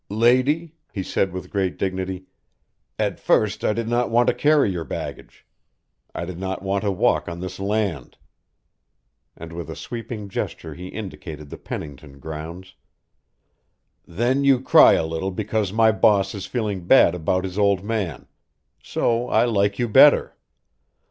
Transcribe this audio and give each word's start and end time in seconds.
"Lady," 0.09 0.73
he 0.91 1.03
said 1.03 1.31
with 1.31 1.51
great 1.51 1.77
dignity, 1.77 2.25
"at 2.97 3.19
first 3.19 3.63
I 3.63 3.71
did 3.71 3.87
not 3.87 4.09
want 4.09 4.29
to 4.29 4.33
carry 4.33 4.71
your 4.71 4.83
baggage. 4.83 5.45
I 6.15 6.25
did 6.25 6.39
not 6.39 6.63
want 6.63 6.83
to 6.83 6.89
walk 6.91 7.29
on 7.29 7.39
this 7.39 7.59
land." 7.59 8.17
And 9.37 9.53
with 9.53 9.69
a 9.69 9.75
sweeping 9.75 10.27
gesture 10.27 10.73
he 10.73 10.87
indicated 10.87 11.51
the 11.51 11.57
Pennington 11.59 12.17
grounds. 12.17 12.73
"Then 14.07 14.43
you 14.43 14.59
cry 14.59 14.93
a 14.93 15.05
little 15.05 15.29
because 15.29 15.71
my 15.71 15.91
boss 15.91 16.33
is 16.33 16.47
feeling 16.47 16.87
bad 16.87 17.13
about 17.13 17.43
his 17.43 17.59
old 17.59 17.83
man. 17.83 18.27
So 18.81 19.29
I 19.29 19.45
like 19.45 19.77
you 19.77 19.87
better. 19.87 20.35